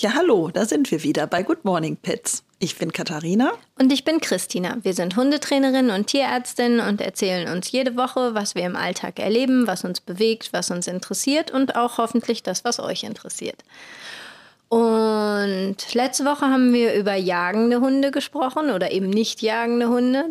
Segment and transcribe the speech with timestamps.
[0.00, 2.44] Ja, hallo, da sind wir wieder bei Good Morning Pets.
[2.60, 3.54] Ich bin Katharina.
[3.80, 4.76] Und ich bin Christina.
[4.82, 9.66] Wir sind Hundetrainerin und Tierärztin und erzählen uns jede Woche, was wir im Alltag erleben,
[9.66, 13.64] was uns bewegt, was uns interessiert und auch hoffentlich das, was euch interessiert.
[14.68, 20.26] Und letzte Woche haben wir über jagende Hunde gesprochen oder eben nicht jagende Hunde.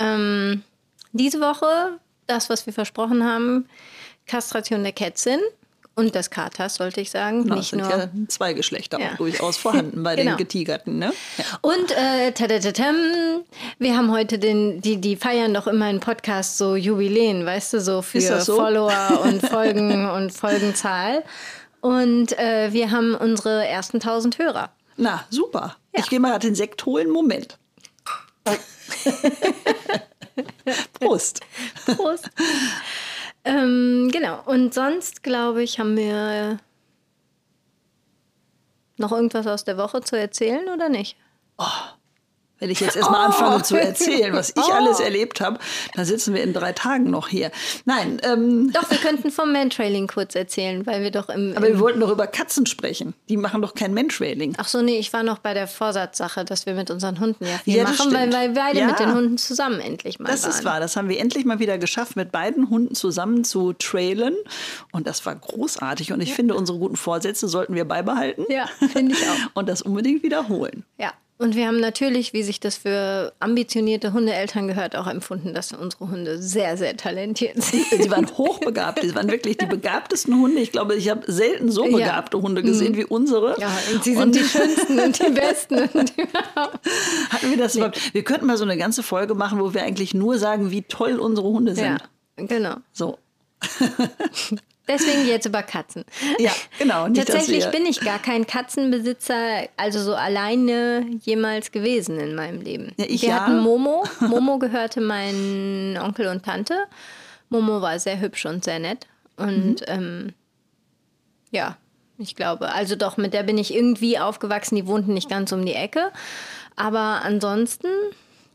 [0.00, 0.64] Ähm,
[1.12, 3.68] diese Woche, das, was wir versprochen haben,
[4.26, 5.38] Kastration der Kätzin
[5.96, 7.44] und des Katers, sollte ich sagen.
[7.44, 9.12] Genau, nicht sind nur ja zwei Geschlechter Ja.
[9.12, 10.32] auch durchaus vorhanden bei Genau.
[10.32, 10.98] den Getigerten.
[10.98, 11.12] Ne?
[11.38, 11.44] Ja.
[11.62, 12.94] Und äh, tadatatam,
[13.78, 17.80] wir haben heute den, die, die feiern doch immer in Podcast so Jubiläen, weißt du,
[17.80, 18.56] so für das so?
[18.56, 21.24] Follower und Folgen und Folgenzahl.
[21.80, 24.70] Und äh, wir haben unsere ersten 1000 Hörer.
[24.98, 25.76] Na, super.
[25.94, 26.02] Ja.
[26.02, 27.10] Ich gehe mal gerade den Sekt holen.
[27.10, 27.58] Moment.
[31.00, 31.40] Prost.
[31.86, 32.28] Prost.
[33.46, 34.42] Ähm, genau.
[34.44, 36.58] Und sonst, glaube ich, haben wir
[38.98, 41.16] noch irgendwas aus der Woche zu erzählen oder nicht?
[42.58, 44.72] Wenn ich jetzt erstmal anfange zu erzählen, was ich Oh.
[44.72, 45.58] alles erlebt habe,
[45.94, 47.50] dann sitzen wir in drei Tagen noch hier.
[47.84, 51.52] Nein, ähm, Doch, wir könnten vom Mantrailing kurz erzählen, weil wir doch im.
[51.56, 53.12] aber im wir wollten doch über Katzen sprechen.
[53.28, 54.54] Die machen doch kein Menschwailing.
[54.56, 57.58] Ach so, nee, ich war noch bei der Vorsatzsache, dass wir mit unseren Hunden ja
[57.58, 58.86] viel Ja, machen, weil, weil wir beide Ja.
[58.86, 60.50] mit den Hunden zusammen endlich mal Das waren.
[60.52, 60.80] ist wahr.
[60.80, 64.34] Das haben wir endlich mal wieder geschafft, mit beiden Hunden zusammen zu trailen.
[64.92, 66.12] Und das war großartig.
[66.12, 68.44] Und ich finde, unsere guten Vorsätze sollten wir beibehalten.
[68.48, 69.50] Ja, finde ich auch.
[69.54, 70.84] Und das unbedingt wiederholen.
[70.98, 71.12] Ja.
[71.38, 76.08] Und wir haben natürlich, wie sich das für ambitionierte Hundeeltern gehört, auch empfunden, dass unsere
[76.08, 77.84] Hunde sehr, sehr talentiert sind.
[77.90, 79.02] Sie waren hochbegabt.
[79.02, 80.60] Sie waren wirklich die begabtesten Hunde.
[80.62, 81.90] Ich glaube, ich habe selten so Ja.
[81.90, 81.94] Mhm.
[81.96, 83.60] begabte Hunde gesehen wie unsere.
[83.60, 85.78] Ja, und sie sind Und die schönsten und die besten.
[85.80, 86.12] Und
[87.30, 88.14] hatten wir das überhaupt?
[88.14, 91.18] Wir könnten mal so eine ganze Folge machen, wo wir eigentlich nur sagen, wie toll
[91.18, 91.98] unsere Hunde ja,
[92.36, 92.48] sind.
[92.48, 92.76] genau.
[92.92, 93.18] So.
[94.88, 96.04] Deswegen jetzt über Katzen.
[96.38, 97.08] Ja, genau.
[97.08, 102.92] Nicht, Tatsächlich bin ich gar kein Katzenbesitzer, also so alleine jemals gewesen in meinem Leben.
[102.96, 103.40] Ja, ich Wir ja.
[103.40, 104.04] hatten Momo.
[104.20, 106.74] Momo gehörte meinen Onkel und Tante.
[107.48, 109.06] Momo war sehr hübsch und sehr nett.
[109.36, 109.86] Und Mhm.
[109.88, 110.32] ähm,
[111.50, 111.76] ja,
[112.18, 114.76] ich glaube, also doch, mit der bin ich irgendwie aufgewachsen.
[114.76, 116.12] Die wohnten nicht ganz um die Ecke.
[116.76, 117.88] Aber ansonsten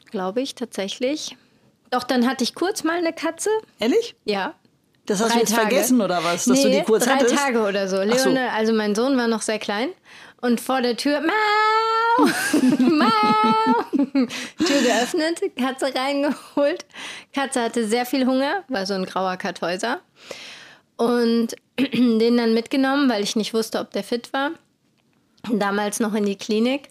[0.10, 1.36] glaube ich tatsächlich.
[1.90, 3.50] Doch, dann hatte ich kurz mal eine Katze.
[3.80, 4.16] Ehrlich?
[4.24, 4.54] Ja,
[5.12, 5.68] Das hast Drei du jetzt Tage.
[5.68, 6.46] vergessen oder was?
[6.46, 7.36] Dass nee, du die kurz drei hattest?
[7.36, 7.98] Tage oder so.
[7.98, 8.30] Ach so.
[8.30, 9.90] Leone, also mein Sohn war noch sehr klein
[10.40, 12.26] und vor der Tür, Mau!
[12.80, 13.06] Mau!
[14.58, 16.86] Tür geöffnet, Katze reingeholt.
[17.34, 20.00] Katze hatte sehr viel Hunger, war so ein grauer Kartäuser.
[20.96, 24.52] Und den dann mitgenommen, weil ich nicht wusste, ob der fit war.
[25.52, 26.88] Damals noch in die Klinik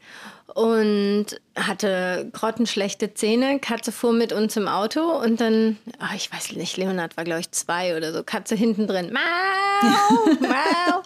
[0.54, 3.58] und hatte grottenschlechte Zähne.
[3.60, 7.40] Katze fuhr mit uns im Auto und dann, ah, ich weiß nicht, Leonard war glaube
[7.40, 8.22] ich zwei oder so.
[8.22, 9.12] Katze hinten drin.
[9.12, 11.02] Mau, mau.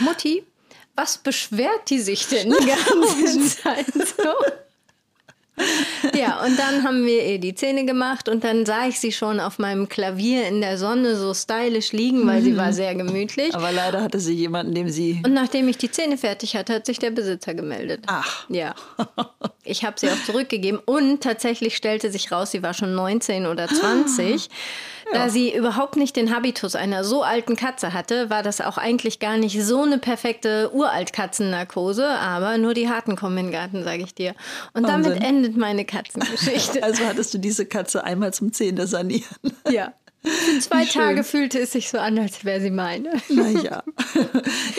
[0.00, 0.44] Mutti,
[0.96, 4.34] was beschwert die sich denn die ganze Zeit so?
[6.14, 9.40] Ja, und dann haben wir ihr die Zähne gemacht und dann sah ich sie schon
[9.40, 13.54] auf meinem Klavier in der Sonne so stylisch liegen, weil sie war sehr gemütlich.
[13.54, 15.22] Aber leider hatte sie jemanden, dem sie.
[15.24, 18.04] Und nachdem ich die Zähne fertig hatte, hat sich der Besitzer gemeldet.
[18.06, 18.48] Ach.
[18.48, 18.74] Ja.
[19.64, 23.68] Ich habe sie auch zurückgegeben und tatsächlich stellte sich raus, sie war schon 19 oder
[23.68, 24.48] 20.
[25.12, 29.20] Da sie überhaupt nicht den Habitus einer so alten Katze hatte, war das auch eigentlich
[29.20, 34.02] gar nicht so eine perfekte Uralt-Katzennarkose, aber nur die Harten kommen in den Garten, sage
[34.02, 34.34] ich dir.
[34.72, 35.22] Und damit Wahnsinn.
[35.22, 36.82] endet meine Katzengeschichte.
[36.84, 39.24] Also hattest du diese Katze einmal zum Zähne sanieren.
[39.70, 39.92] ja.
[40.24, 41.02] Für zwei Schön.
[41.02, 43.12] Tage fühlte es sich so an, als wäre sie meine.
[43.28, 43.82] Naja.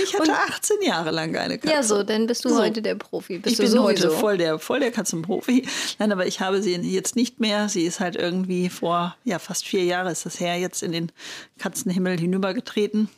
[0.01, 1.73] Ich hatte 18 Jahre lang eine Katze.
[1.73, 2.57] Ja, so, dann bist du So.
[2.57, 3.37] heute der Profi.
[3.39, 3.83] Bist ich bin sowieso.
[3.83, 5.67] heute voll der, voll der Katzenprofi.
[5.99, 7.69] Nein, aber ich habe sie jetzt nicht mehr.
[7.69, 11.11] Sie ist halt irgendwie vor, ja, fast vier Jahren ist das her, jetzt in den
[11.59, 13.09] Katzenhimmel hinübergetreten.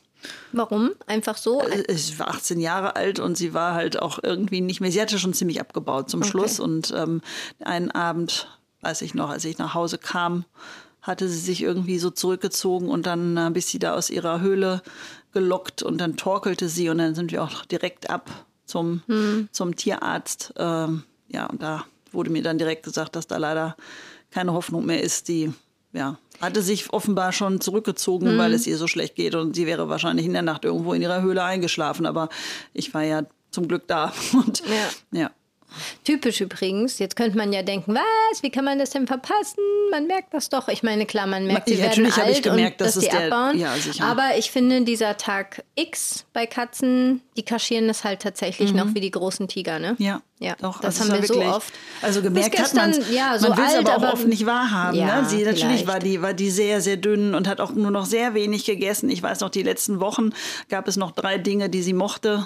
[0.52, 0.92] Warum?
[1.06, 1.62] Einfach so?
[1.62, 4.92] Äh, Ich war 18 Jahre alt und sie war halt auch irgendwie nicht mehr.
[4.92, 6.60] Sie hatte schon ziemlich abgebaut zum Schluss.
[6.60, 7.22] Und ähm,
[7.64, 8.48] einen Abend,
[8.82, 10.44] weiß ich noch, als ich nach Hause kam,
[11.08, 14.82] hatte sie sich irgendwie so zurückgezogen und dann äh, bis sie da aus ihrer Höhle
[15.34, 18.30] gelockt und dann torkelte sie und dann sind wir auch direkt ab
[18.66, 19.02] zum,
[19.52, 20.54] zum Tierarzt.
[20.58, 23.76] Ähm, ja, und da wurde mir dann direkt gesagt, dass da leider
[24.32, 25.28] keine Hoffnung mehr ist.
[25.28, 25.54] Die
[25.94, 29.90] ja, hatte sich offenbar schon zurückgezogen, weil es ihr so schlecht geht und sie wäre
[29.90, 32.06] wahrscheinlich in der Nacht irgendwo in ihrer Höhle eingeschlafen.
[32.06, 32.30] Aber
[32.74, 34.14] ich war ja zum Glück da.
[34.34, 34.62] Und
[35.12, 35.20] Ja.
[35.20, 35.32] ja.
[36.04, 39.62] Typisch übrigens, jetzt könnte man ja denken, was, wie kann man das denn verpassen?
[39.92, 40.68] Man merkt das doch.
[40.70, 43.10] Ich meine, klar, man merkt, sie Ja, werden alt ich gemerkt, und dass dass es
[43.10, 43.60] die der- abbauen.
[43.60, 43.74] ja.
[44.02, 49.02] Aber ich finde, dieser Tag X bei Katzen, die kaschieren das halt tatsächlich noch wie
[49.02, 49.96] die großen Tiger, ne?
[50.00, 51.74] Ja, Ja, Doch, das also haben wir war so oft.
[52.04, 54.14] Also gemerkt Bis hat man gestern, ja, so man will es alt, aber auch aber-
[54.14, 54.98] oft nicht wahrhaben.
[54.98, 55.28] Ja, ne?
[55.28, 55.88] Sie natürlich vielleicht.
[55.88, 59.10] war die, war die sehr, sehr dünn und hat auch nur noch sehr wenig gegessen.
[59.10, 60.30] Ich weiß noch, die letzten Wochen
[60.70, 62.46] gab es noch drei Dinge, die sie mochte.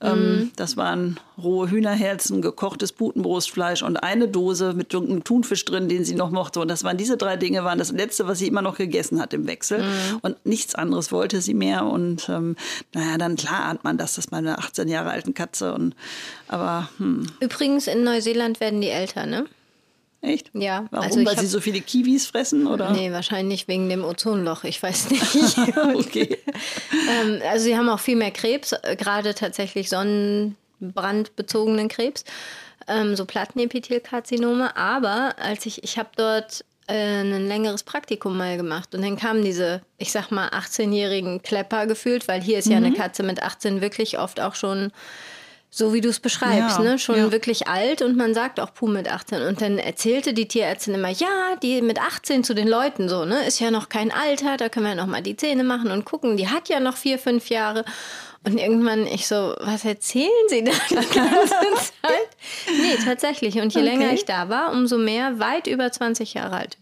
[0.00, 0.08] Mhm.
[0.08, 6.04] Ähm, das waren rohe Hühnerherzen, gekochtes Putenbrustfleisch und eine Dose mit irgendeinem Thunfisch drin, den
[6.04, 6.60] sie noch mochte.
[6.60, 9.34] Und das waren diese drei Dinge, waren das letzte, was sie immer noch gegessen hat
[9.34, 9.80] im Wechsel.
[9.82, 10.18] Mhm.
[10.22, 11.84] Und nichts anderes wollte sie mehr.
[11.84, 12.56] Und ähm,
[12.94, 15.74] naja, dann klar ahnt man das, das bei einer 18 Jahre alten Katze.
[15.74, 15.94] Und
[16.46, 19.46] aber hm, Übrigens, in Neuseeland werden die älter, ne?
[20.20, 20.50] echt?
[20.52, 21.06] Ja, Warum?
[21.06, 22.66] also Weil hab- sie so viele Kiwis fressen?
[22.66, 22.90] Oder?
[22.90, 25.58] Nee, wahrscheinlich wegen dem Ozonloch, ich weiß nicht.
[25.94, 26.38] okay.
[27.20, 29.88] ähm, also sie haben auch viel mehr Krebs, äh, gerade tatsächlich
[30.80, 32.24] sonnenbrandbezogenen Krebs,
[32.88, 34.76] ähm, so Plattenepithelkarzinome.
[34.76, 39.44] Aber als ich, ich habe dort äh, ein längeres Praktikum mal gemacht und dann kamen
[39.44, 42.86] diese, ich sag mal, 18-jährigen Klepper gefühlt, weil hier ist ja Mhm.
[42.86, 44.90] eine Katze mit 18 wirklich oft auch schon
[45.70, 46.98] so wie du es beschreibst, Ja, ne?
[46.98, 47.30] schon ja.
[47.32, 49.42] wirklich alt und man sagt auch Puh mit 18.
[49.42, 53.46] Und dann erzählte die Tierärztin immer, ja, die mit 18 zu den Leuten so, ne,
[53.46, 56.36] ist ja noch kein Alter, da können wir noch mal die Zähne machen und gucken,
[56.38, 57.84] die hat ja noch vier, fünf Jahre.
[58.44, 61.48] Und irgendwann ich so, was erzählen Sie da die ganze
[62.02, 62.28] Zeit?
[62.80, 63.60] Nee, tatsächlich.
[63.60, 63.90] Und je Okay.
[63.90, 66.78] länger ich da war, umso mehr, weit über 20 Jahre alt.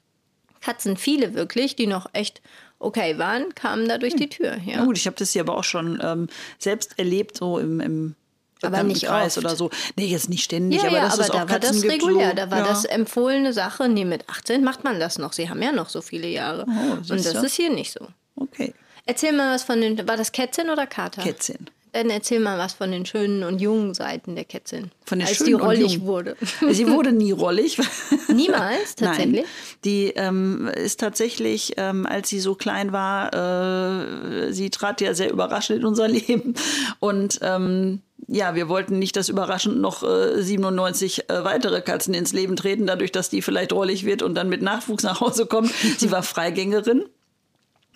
[0.60, 2.40] Katzen, viele wirklich, die noch echt
[2.78, 4.58] okay waren, kamen da durch die Tür.
[4.64, 4.84] Ja.
[4.84, 6.28] gut, ich habe das hier aber auch schon ähm,
[6.58, 8.14] selbst erlebt, so im, im
[8.62, 9.46] Aber nicht Bekanntenkreis oft.
[9.46, 9.70] oder so.
[9.96, 12.34] Nee, jetzt nicht ständig, Ja, aber ja, das aber ist auch da war das regulär,
[12.34, 12.66] da war ja.
[12.66, 13.88] das empfohlene Sache.
[13.88, 15.32] Nee, mit 18 macht man das noch.
[15.32, 16.64] Sie haben ja noch so viele Jahre.
[16.68, 18.06] Oh, Und das ist hier nicht so.
[18.36, 18.72] Okay,
[19.04, 19.96] Erzähl mal was von den.
[20.08, 21.22] War das Kätzchen oder Kater?
[21.22, 21.70] Kätzchen.
[21.96, 24.90] Dann erzähl mal was von den schönen und jungen Seiten der Kätzchen.
[25.06, 26.36] Von den als schönen die rollig wurde.
[26.70, 27.78] Sie wurde nie rollig.
[28.28, 29.36] Niemals, tatsächlich.
[29.36, 29.44] Nein,
[29.82, 35.32] die ähm, ist tatsächlich, ähm, als sie so klein war, äh, sie trat ja sehr
[35.32, 36.52] überraschend in unser Leben.
[37.00, 42.34] Und ähm, ja, wir wollten nicht, dass überraschend noch äh, 97 äh, weitere Katzen ins
[42.34, 45.72] Leben treten, dadurch, dass die vielleicht rollig wird und dann mit Nachwuchs nach Hause kommt.
[45.96, 47.06] Sie war Freigängerin.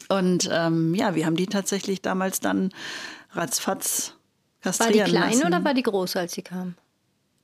[0.08, 2.72] Und ähm, ja, wir haben die tatsächlich damals dann
[3.32, 4.14] ratzfatz
[4.62, 5.46] War kastrieren die klein lassen.
[5.46, 6.74] oder war die groß, als sie kam?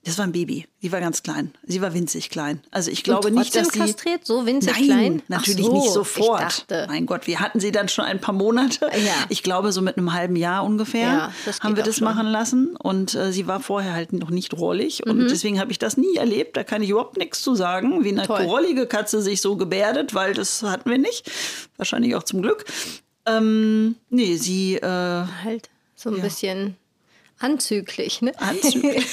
[0.05, 0.69] Das war ein Baby.
[0.81, 1.53] Sie war ganz klein.
[1.67, 2.63] Sie war winzig klein.
[2.71, 5.23] Also ich glaube nicht, dass sie kastriert, so winzig Nein, klein?
[5.27, 6.41] Natürlich so, nicht Ich sofort.
[6.43, 8.89] dachte, Mein Gott, wir hatten sie dann schon ein paar Monate.
[9.05, 9.15] Ja.
[9.31, 12.05] Ich glaube, so mit einem halben Jahr ungefähr Ja, haben wir das schon.
[12.05, 12.77] machen lassen.
[12.77, 15.03] Und äh, sie war vorher halt noch nicht rollig.
[15.05, 15.11] Mhm.
[15.11, 16.57] Und deswegen habe ich das nie erlebt.
[16.57, 18.43] Da kann ich überhaupt nichts zu sagen, wie eine Toll.
[18.43, 21.29] rollige Katze sich so gebärdet, weil das hatten wir nicht.
[21.79, 22.65] Wahrscheinlich auch zum Glück.
[23.27, 24.83] Ähm, nee, sie äh,
[25.43, 26.23] halt so ein Ja.
[26.23, 26.77] bisschen
[27.41, 28.33] anzüglich, ne?
[28.39, 29.07] anzüglich.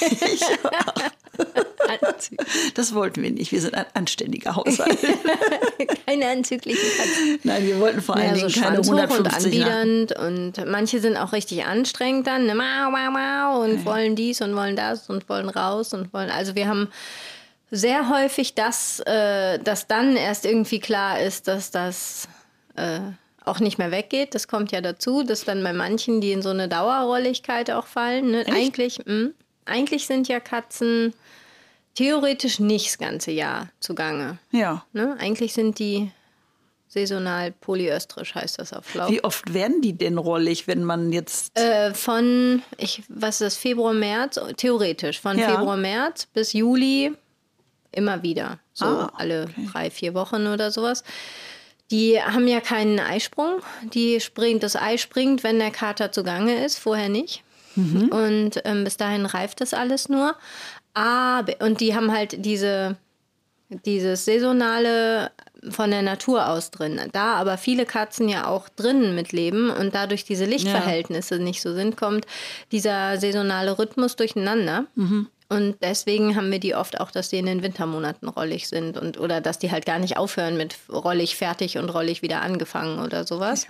[2.74, 3.52] Das wollten wir nicht.
[3.52, 4.98] Wir sind ein anständiger Haushalt.
[6.06, 7.38] Keine anzüglichen Katzen.
[7.42, 9.72] Nein, wir wollten vor allen Ja, so Dingen keine Schwanz hoch und 150 Jahre.
[9.80, 14.40] anbiedernd und manche sind auch richtig anstrengend dann, ne, mau, mau, mau, und wollen dies
[14.40, 16.88] und wollen das und wollen raus und wollen, also wir haben
[17.70, 22.28] sehr häufig das, äh, dass dann erst irgendwie klar ist, dass das
[22.76, 23.00] äh,
[23.44, 24.34] auch nicht mehr weggeht.
[24.34, 28.30] Das kommt ja dazu, dass dann bei manchen, die in so eine Dauerrolligkeit auch fallen,
[28.30, 29.30] ne, eigentlich, mh,
[29.66, 31.14] eigentlich sind ja Katzen
[31.94, 34.38] theoretisch nicht das ganze Jahr zugange.
[34.50, 34.84] Ja.
[34.92, 35.16] Ne?
[35.18, 36.10] Eigentlich sind die
[36.88, 39.08] saisonal polyöstrisch, heißt das auf Schlau.
[39.08, 41.58] Wie oft werden die denn rollig, wenn man jetzt.
[41.58, 45.50] Äh, von, ich, was ist das, Februar, März, theoretisch, von Ja.
[45.50, 47.12] Februar, März bis Juli
[47.92, 48.58] immer wieder.
[48.72, 49.68] So Ah, alle okay.
[49.72, 51.04] drei, vier Wochen oder sowas.
[51.94, 53.60] Die haben ja keinen Eisprung.
[53.92, 57.44] Die springt, das Ei springt, wenn der Kater zugange ist, vorher nicht.
[57.76, 58.08] Mhm.
[58.08, 60.34] Und ähm, bis dahin reift das alles nur.
[60.92, 62.96] Aber, und die haben halt diese,
[63.86, 65.30] dieses saisonale
[65.70, 67.00] von der Natur aus drin.
[67.12, 71.96] Da aber viele Katzen ja auch drinnen mitleben und dadurch diese Lichtverhältnisse nicht so sind,
[71.96, 72.26] kommt
[72.72, 74.86] dieser saisonale Rhythmus durcheinander.
[75.48, 79.20] Und deswegen haben wir die oft auch, dass die in den Wintermonaten rollig sind und
[79.20, 83.26] oder dass die halt gar nicht aufhören mit rollig fertig und rollig wieder angefangen oder
[83.26, 83.66] sowas.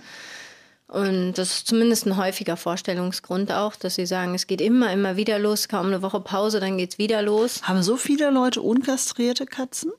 [0.87, 5.17] Und das ist zumindest ein häufiger Vorstellungsgrund auch, dass sie sagen, es geht immer, immer
[5.17, 7.63] wieder los, kaum eine Woche Pause, dann geht's wieder los.
[7.63, 9.91] Haben so viele Leute unkastrierte Katzen?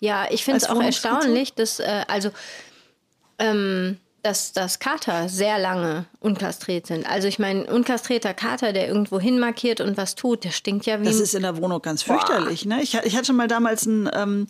[0.00, 2.30] Ja, ich finde es auch erstaunlich, dass, äh, also,
[3.38, 7.08] ähm, dass, dass Kater sehr lange unkastriert sind.
[7.10, 11.00] Also ich meine, ein unkastrierter Kater, der irgendwo hinmarkiert und was tut, der stinkt ja
[11.00, 12.64] wie Das ist in der Wohnung ganz fürchterlich.
[12.64, 12.82] Ne?
[12.82, 14.46] Ich, ich hatte mal damals einen, ähm,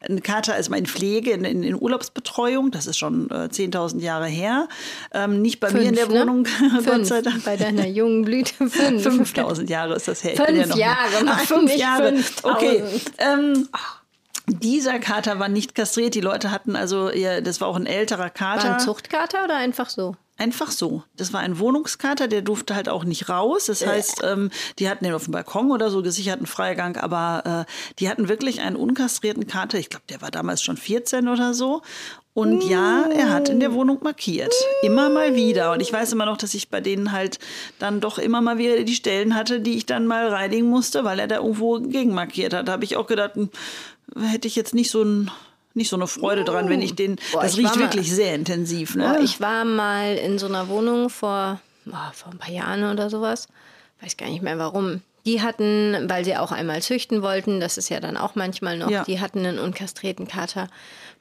[0.00, 4.26] einen Kater, also meine Pflege in, in, in Urlaubsbetreuung, das ist schon äh, 10.000 Jahre
[4.26, 4.68] her.
[5.12, 6.20] Ähm, nicht bei mir in der Fünf, ne?
[6.20, 7.44] Wohnung, Gott fünf, sei Dank.
[7.44, 9.02] bei deiner jungen Blüte fünf.
[9.02, 10.32] 5000 Jahre ist das her.
[10.32, 12.16] Ich Fünf ja noch, Jahre, Mann, fünf Jahre.
[12.16, 12.44] 5000.
[12.44, 12.82] Okay.
[13.18, 13.68] Ähm,
[14.54, 16.14] dieser Kater war nicht kastriert.
[16.14, 18.74] Die Leute hatten also, ja, das war auch ein älterer War Kater.
[18.74, 20.16] ein Zuchtkater oder einfach so?
[20.38, 21.04] Einfach so.
[21.16, 23.66] Das war ein Wohnungskater, der durfte halt auch nicht raus.
[23.66, 27.72] Das heißt, ähm, die hatten den auf dem Balkon oder so gesicherten Freigang, aber äh,
[27.98, 29.78] die hatten wirklich einen unkastrierten Kater.
[29.78, 31.82] Ich glaube, der war damals schon 14 oder so.
[32.34, 34.52] Und ja, er hat in der Wohnung markiert.
[34.82, 35.72] Immer mal wieder.
[35.72, 37.38] Und ich weiß immer noch, dass ich bei denen halt
[37.78, 41.18] dann doch immer mal wieder die Stellen hatte, die ich dann mal reinigen musste, weil
[41.18, 42.68] er da irgendwo gegen markiert hat.
[42.68, 43.50] Da habe ich auch gedacht, hm,
[44.20, 45.30] hätte ich jetzt nicht so ein
[45.74, 47.16] nicht so eine Freude dran, wenn ich den.
[47.32, 48.94] Boah, das ich riecht war mal- wirklich sehr intensiv.
[48.94, 49.04] Ne?
[49.08, 53.08] Boah, ich war mal in so einer Wohnung vor, boah, vor ein paar Jahren oder
[53.08, 53.48] sowas.
[54.02, 55.00] Weiß gar nicht mehr warum.
[55.24, 58.90] Die hatten, weil sie auch einmal züchten wollten, das ist ja dann auch manchmal noch,
[58.90, 59.04] Ja.
[59.04, 60.68] die hatten einen unkastrierten Kater.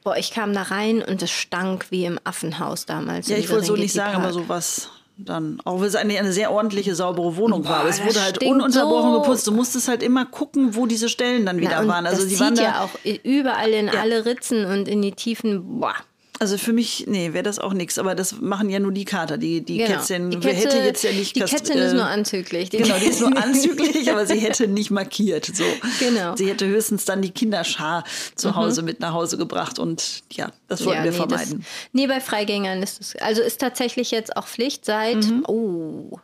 [0.03, 3.27] Boah, ich kam da rein und es stank wie im Affenhaus damals.
[3.29, 4.89] ja, ich wollte so nicht sagen, aber sowas
[5.25, 5.60] dann.
[5.66, 7.82] Auch wenn es eine, eine sehr ordentliche, saubere Wohnung war.
[7.82, 9.22] Aber es wurde halt ununterbrochen so.
[9.22, 9.48] geputzt.
[9.48, 12.06] Du musstest halt immer gucken, wo diese Stellen dann wieder Na, waren.
[12.06, 12.90] Also das die zieht waren ja auch
[13.24, 15.80] überall in alle Ritzen und in die Tiefen.
[15.80, 15.96] Boah.
[16.41, 18.00] Also für mich, nee, wäre das auch nichts.
[18.00, 19.38] Aber das machen ja nur die Kater.
[19.38, 19.91] Die, die Genau.
[19.91, 22.71] Kätzchen die Kätze, hätte jetzt ja nicht Die Kätzchen ist äh, nur anzüglich.
[22.71, 25.45] Die Genau, die ist nur anzüglich, aber sie hätte nicht markiert.
[25.45, 25.63] So.
[26.00, 26.31] Genau.
[26.31, 26.38] Mhm.
[26.38, 30.83] Sie hätte höchstens dann die Kinderschar zu Hause mit nach Hause gebracht und ja, das
[30.83, 31.60] wollten wir nee, vermeiden.
[31.60, 33.15] Das, nee, bei Freigängern ist es.
[33.17, 36.17] Also ist tatsächlich jetzt auch Pflicht seit, oh,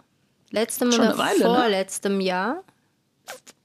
[0.50, 0.93] letztem Mhm.
[0.93, 1.45] Schon oder Weile, ne?
[1.45, 2.63] vorletztem Jahr.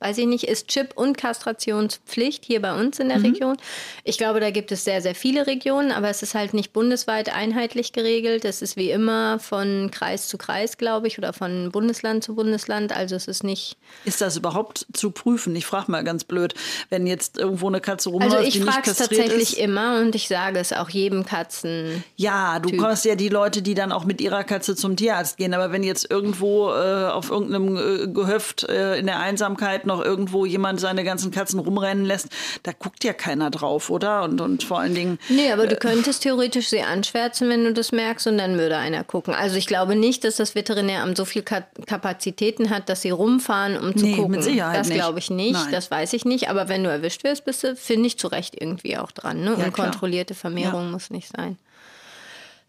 [0.03, 3.25] Weiß ich nicht, ist Chip- und Kastrationspflicht hier bei uns in der Mhm.
[3.27, 3.57] Region.
[4.05, 7.33] Ich glaube, da gibt es sehr, sehr viele Regionen, aber es ist halt nicht bundesweit
[7.33, 8.45] einheitlich geregelt.
[8.45, 12.95] Es ist wie immer von Kreis zu Kreis, glaube ich, oder von Bundesland zu Bundesland.
[12.95, 13.77] Also es ist nicht.
[14.05, 15.55] Ist das überhaupt zu prüfen?
[15.57, 16.55] Ich frage mal ganz blöd,
[16.91, 19.59] wenn jetzt irgendwo eine Katze rumläuft, Also ich die nicht frage es kastriert tatsächlich ist.
[19.65, 22.03] immer und ich sage es auch jedem Katzen.
[22.17, 25.55] Ja, du hast ja die Leute, die dann auch mit ihrer Katze zum Tierarzt gehen.
[25.55, 30.47] Aber wenn jetzt irgendwo äh, auf irgendeinem äh, Gehöft äh, in der Einsamkeit noch irgendwo
[30.47, 32.29] jemand seine ganzen Katzen rumrennen lässt,
[32.63, 34.23] da guckt ja keiner drauf, oder?
[34.23, 35.53] Und, und vor allen Dingen, Nee, Äh.
[35.53, 39.35] aber du könntest theoretisch sie anschwärzen, wenn du das merkst, und dann würde einer gucken.
[39.35, 43.77] Also ich glaube nicht, dass das Veterinäramt so viel Ka Kapazitäten hat, dass sie rumfahren,
[43.77, 44.31] um zu Nee, gucken.
[44.33, 45.73] mit Sicherheit das glaube ich nicht, Nein.
[45.73, 46.49] das weiß ich nicht.
[46.49, 49.43] Aber wenn du erwischt wirst, bist du, finde ich, zu Recht irgendwie auch dran.
[49.43, 49.55] Ne?
[49.55, 49.67] klar.
[49.67, 51.59] Unkontrollierte Vermehrung muss nicht sein.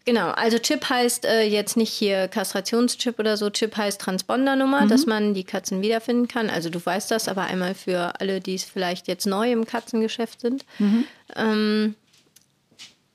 [0.06, 3.48] Genau, also Chip heißt äh, jetzt nicht hier Kastrationschip oder so.
[3.48, 4.88] Chip heißt Transpondernummer, Mhm.
[4.88, 6.50] dass man die Katzen wiederfinden kann.
[6.50, 10.42] Also du weißt das, aber einmal für alle, die es vielleicht jetzt neu im Katzengeschäft
[10.42, 10.66] sind.
[10.78, 11.04] Mhm.
[11.36, 11.94] Ähm,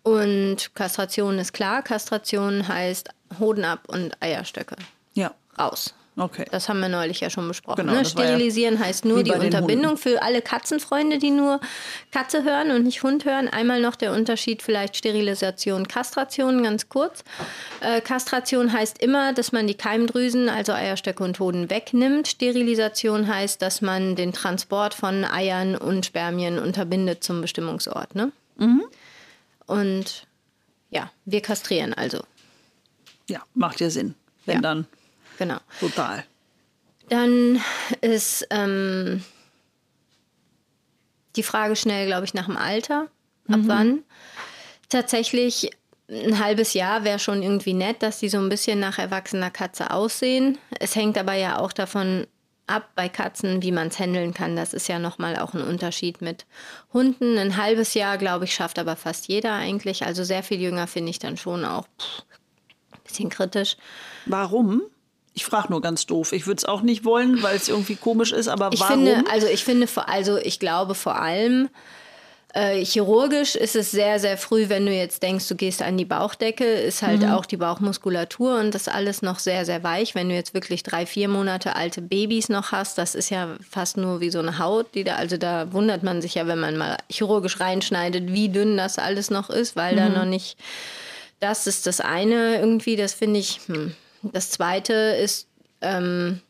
[0.02, 1.84] und Kastration ist klar.
[1.84, 4.76] Kastration heißt Hoden ab und Eierstöcke
[5.14, 5.94] ja, raus.
[6.20, 6.46] Okay.
[6.52, 7.88] Das haben wir neulich ja schon besprochen.
[7.88, 7.98] Genau, ne?
[7.98, 9.98] war ja Sterilisieren heißt nur die Unterbindung Hunden.
[9.98, 11.60] für alle Katzenfreunde, die nur
[12.12, 13.48] Katze hören und nicht Hund hören.
[13.48, 17.24] Einmal noch der Unterschied vielleicht Sterilisation, Kastration, ganz kurz.
[17.82, 22.28] Äh, Kastration heißt immer, dass man die Keimdrüsen, also Eierstöcke und Hoden, wegnimmt.
[22.28, 28.16] Sterilisation heißt, dass man den Transport von Eiern und Spermien unterbindet zum Bestimmungsort.
[28.16, 28.32] Ne?
[28.58, 28.84] Mhm.
[29.66, 30.26] Und
[30.90, 32.20] ja, wir kastrieren also.
[33.30, 34.16] Ja, macht ja Sinn.
[34.46, 34.62] Wenn Ja.
[34.62, 34.88] dann
[35.40, 35.58] Genau.
[35.80, 36.24] total.
[37.10, 37.60] Dann
[38.02, 39.24] ist ähm,
[41.36, 43.08] die Frage schnell, glaube ich, nach dem Alter.
[43.48, 44.04] Ab wann?
[44.90, 45.72] Tatsächlich
[46.08, 49.92] ein halbes Jahr wäre schon irgendwie nett, dass die so ein bisschen nach erwachsener Katze
[49.92, 50.58] aussehen.
[50.80, 52.28] Es hängt aber ja auch davon
[52.68, 54.56] ab bei Katzen, wie man es handeln kann.
[54.56, 56.46] Das ist ja nochmal auch ein Unterschied mit
[56.94, 57.38] Hunden.
[57.38, 60.06] Ein halbes Jahr, glaube ich, schafft aber fast jeder eigentlich.
[60.06, 62.24] Also sehr viel jünger finde ich dann schon auch pff,
[62.92, 63.78] ein bisschen kritisch.
[64.26, 64.84] Warum?
[65.34, 66.34] Ich frage nur ganz doof.
[66.34, 69.06] Ich würde es auch nicht wollen, weil es irgendwie komisch ist, aber Ich warum?
[69.06, 71.70] finde, also ich finde, also ich glaube vor allem,
[72.56, 76.06] äh, chirurgisch ist es sehr, sehr früh, wenn du jetzt denkst, du gehst an die
[76.06, 77.30] Bauchdecke, ist halt Mhm.
[77.30, 80.16] auch die Bauchmuskulatur und das alles noch sehr, sehr weich.
[80.16, 83.98] Wenn du jetzt wirklich drei, vier Monate alte Babys noch hast, das ist ja fast
[83.98, 86.76] nur wie so eine Haut, die da, also da wundert man sich ja, wenn man
[86.76, 89.98] mal chirurgisch reinschneidet, wie dünn das alles noch ist, weil Mhm.
[89.98, 90.58] da noch nicht,
[91.40, 93.96] das ist das eine irgendwie, das finde ich, hm.
[94.22, 95.48] Das zweite ist,
[95.82, 96.42] ähm,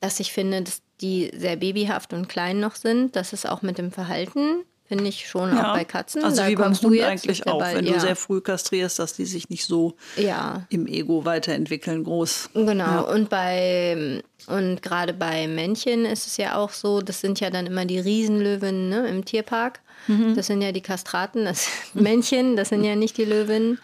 [0.00, 3.16] dass ich finde, dass die sehr babyhaft und klein noch sind.
[3.16, 6.24] Das ist auch mit dem Verhalten, finde ich schon auch bei Katzen.
[6.24, 7.76] Also Da wie beim Hund eigentlich auch, dabei.
[7.76, 7.94] wenn ja.
[7.94, 12.50] du sehr früh kastrierst, dass die sich nicht so ja, im Ego weiterentwickeln, groß.
[12.54, 13.10] genau.
[13.12, 17.66] Und bei und gerade bei Männchen ist es ja auch so, das sind ja dann
[17.66, 19.80] immer die Riesenlöwen ne, im Tierpark.
[20.06, 20.34] Mhm.
[20.36, 23.80] Das sind ja die Kastraten, das Männchen, das sind ja nicht die Löwen.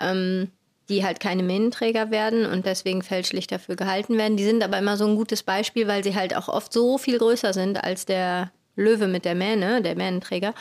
[0.00, 0.50] Ähm,
[0.88, 4.36] die halt keine Mähnenträger werden und deswegen fälschlich dafür gehalten werden.
[4.36, 7.18] Die sind aber immer so ein gutes Beispiel, weil sie halt auch oft so viel
[7.18, 10.54] größer sind als der Löwe mit der Mähne, der Mähnenträger.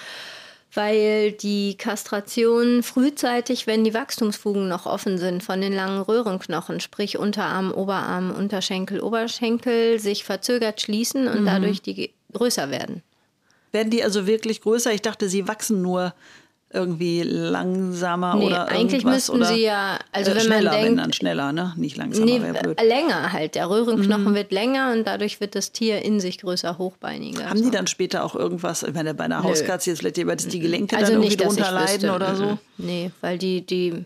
[0.74, 7.18] Weil die Kastration frühzeitig, wenn die Wachstumsfugen noch offen sind von den langen Röhrenknochen, sprich
[7.18, 13.02] Unterarm, Oberarm, Unterschenkel, Oberschenkel, sich verzögert schließen und dadurch die größer werden.
[13.72, 14.92] Werden die also wirklich größer?
[14.92, 16.14] Ich dachte, sie wachsen nur
[16.70, 20.72] irgendwie langsamer Nee, oder eigentlich irgendwas müssten oder sie ja, also äh, wenn man schneller,
[20.74, 21.74] wenn denkt, dann schneller, ne?
[21.78, 22.40] Nicht langsamer, Nee,
[22.84, 23.56] länger halt.
[23.56, 23.72] Der Mhm.
[23.72, 27.50] Röhrenknochen wird länger und dadurch wird das Tier in sich größer, hochbeiniger.
[27.50, 30.60] Haben die dann später auch irgendwas, ich meine, bei einer Hauskatze jetzt vielleicht jeweils die
[30.60, 32.46] Gelenke also dann nicht, irgendwie drunter leiden oder so?
[32.46, 32.58] Mhm.
[32.78, 34.04] Nee, weil die, die,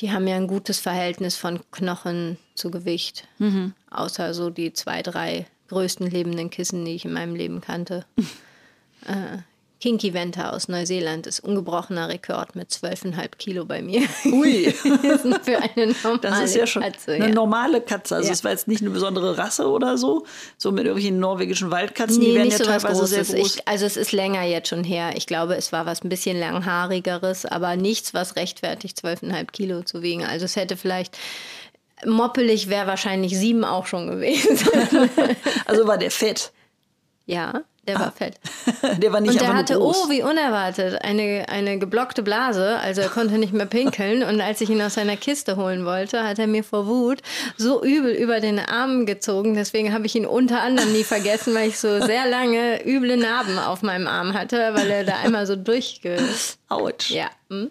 [0.00, 3.26] die haben ja ein gutes Verhältnis von Knochen zu Gewicht.
[3.38, 3.72] Mhm.
[3.90, 8.04] Außer so die zwei, drei größten lebenden Kissen, die ich in meinem Leben kannte.
[9.06, 9.38] äh,
[9.78, 14.02] Kinky Venter aus Neuseeland ist ungebrochener Rekord mit 12,5 Kilo bei mir.
[14.24, 17.34] Ui, Für eine normale das ist ja schon Katze, eine ja.
[17.34, 18.16] normale Katze.
[18.16, 18.32] Also Ja.
[18.32, 20.24] es war jetzt nicht eine besondere Rasse oder so,
[20.56, 23.56] so mit irgendwelchen norwegischen Waldkatzen, die Nee, werden nicht ja so teilweise sehr groß.
[23.56, 25.10] Ich, also es ist länger jetzt schon her.
[25.14, 30.00] Ich glaube, es war was ein bisschen langhaarigeres, aber nichts, was rechtfertigt, 12,5 Kilo zu
[30.02, 30.24] wiegen.
[30.24, 31.18] Also es hätte vielleicht,
[32.06, 34.58] moppelig wäre wahrscheinlich sieben auch schon gewesen.
[35.66, 36.52] Also war der fett.
[37.26, 38.34] ja, der war fett.
[38.98, 40.04] Der war nicht Und der hatte, groß.
[40.06, 42.78] oh, wie unerwartet, eine, eine geblockte Blase.
[42.78, 44.22] Also er konnte nicht mehr pinkeln.
[44.22, 47.22] Und als ich ihn aus seiner Kiste holen wollte, hat er mir vor Wut
[47.56, 49.54] so übel über den Arm gezogen.
[49.54, 53.58] Deswegen habe ich ihn unter anderem nie vergessen, weil ich so sehr lange üble Narben
[53.58, 56.18] auf meinem Arm hatte, weil er da einmal so durchge...
[56.68, 57.10] Autsch.
[57.10, 57.30] Ja.
[57.48, 57.70] hm.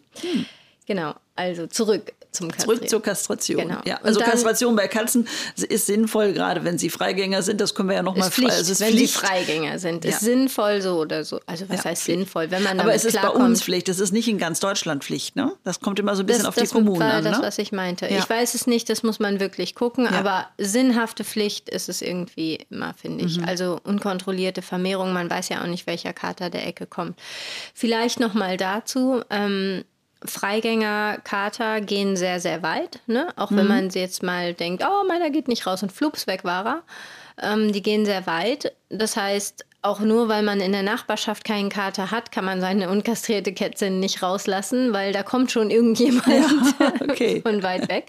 [0.88, 1.13] Genau.
[1.36, 2.77] Also zurück zum Kastrieren.
[2.77, 3.62] Zurück zur Kastration.
[3.68, 3.80] Genau.
[3.86, 7.60] Ja, also dann- Kastration bei Katzen ist sinnvoll, gerade wenn sie Freigänger sind.
[7.62, 9.13] Das können wir ja nochmal Pflicht, Also wenn Pflicht.
[9.13, 10.04] sie Freigänger sind.
[10.06, 10.12] Ja.
[10.12, 11.39] Ist sinnvoll so oder so.
[11.48, 12.51] Also was Ja, heißt sinnvoll?
[12.51, 13.89] Wenn man Aber es ist bei uns Pflicht.
[13.89, 15.36] Es ist nicht in ganz Deutschland Pflicht.
[15.36, 15.51] Ne?
[15.63, 17.24] Das kommt immer so ein bisschen das, auf die das Kommunen war an.
[17.24, 17.44] das, Ne?
[17.44, 18.06] was ich meinte.
[18.08, 18.20] Ja.
[18.20, 22.60] Ich weiß es nicht, das muss man wirklich gucken, aber sinnhafte Pflicht ist es irgendwie
[22.70, 23.38] immer, finde ich.
[23.39, 23.46] Mhm.
[23.46, 27.18] Also unkontrollierte Vermehrung, man weiß ja auch nicht, welcher Kater der Ecke kommt.
[27.74, 29.22] Vielleicht noch mal dazu.
[29.30, 29.84] Ähm,
[30.27, 33.00] Freigänger, Kater gehen sehr, sehr weit.
[33.08, 33.27] Ne?
[33.36, 33.58] Auch Mhm.
[33.58, 37.53] wenn man jetzt mal denkt, oh, meiner geht nicht raus und flups, weg war er.
[37.53, 38.74] Ähm, die gehen sehr weit.
[38.89, 42.89] Das heißt, auch nur weil man in der Nachbarschaft keinen Kater hat, kann man seine
[42.89, 46.25] unkastrierte Kätzin nicht rauslassen, weil da kommt schon irgendjemand
[47.01, 47.42] okay.
[47.42, 48.08] von weit weg.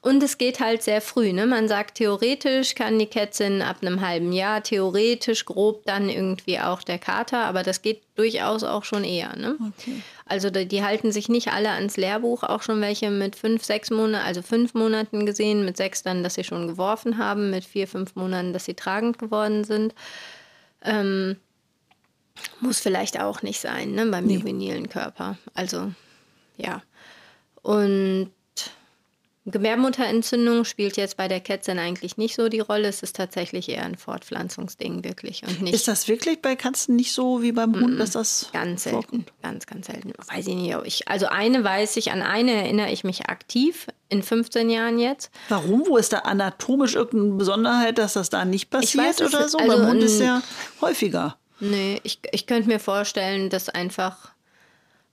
[0.00, 1.32] Und es geht halt sehr früh.
[1.32, 1.46] Ne?
[1.46, 6.82] Man sagt, theoretisch kann die Kätzin ab einem halben Jahr, theoretisch grob dann irgendwie auch
[6.82, 9.36] der Kater, aber das geht durchaus auch schon eher.
[9.36, 9.56] Ne?
[9.78, 10.02] Okay.
[10.26, 13.90] Also die, die halten sich nicht alle ans Lehrbuch, auch schon welche mit fünf, sechs
[13.90, 17.88] Monaten, also fünf Monaten gesehen, mit sechs dann, dass sie schon geworfen haben, mit vier,
[17.88, 19.94] fünf Monaten, dass sie tragend geworden sind.
[20.82, 21.36] Ähm,
[22.60, 25.36] muss vielleicht auch nicht sein, ne, beim juvenilen Körper.
[25.54, 25.92] Also,
[26.56, 26.82] ja.
[27.62, 28.30] Und
[29.50, 32.88] Gebärmutterentzündung spielt jetzt bei der Kätzin eigentlich nicht so die Rolle.
[32.88, 35.42] Es ist tatsächlich eher ein Fortpflanzungsding, wirklich.
[35.42, 38.84] Und nicht Ist das wirklich bei Katzen nicht so wie beim Hund, dass das Ganz
[38.84, 39.02] selten.
[39.02, 39.32] vorkommt?
[39.42, 40.12] Ganz, ganz selten.
[40.32, 40.74] Weiß ich nicht.
[40.74, 44.98] ob Ich, also eine weiß ich, an eine erinnere ich mich aktiv in 15 Jahren
[44.98, 45.30] jetzt.
[45.48, 45.86] Warum?
[45.86, 49.58] Wo ist da anatomisch irgendeine Besonderheit, dass das da nicht passiert weiß oder so?
[49.58, 50.42] also beim Hund ist ja
[50.80, 51.36] häufiger.
[51.60, 54.30] Nee, ich, ich könnte mir vorstellen, dass einfach,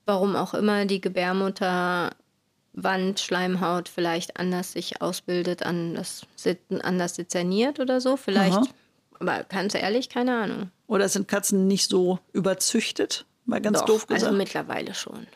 [0.05, 2.11] warum auch immer, die Gebärmutter
[2.75, 6.25] Wand, Schleimhaut vielleicht anders sich ausbildet, anders,
[6.81, 8.17] anders sezerniert oder so.
[8.17, 8.67] Vielleicht, Aha.
[9.19, 10.71] aber ganz ehrlich, keine Ahnung.
[10.87, 13.25] Oder sind Katzen nicht so überzüchtet?
[13.45, 14.25] Mal ganz Doch, doof gesagt.
[14.25, 15.27] also mittlerweile schon.